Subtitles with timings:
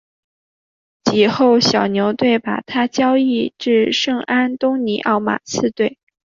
[1.03, 5.99] 及后小牛队把他交易至圣安东尼奥马刺队。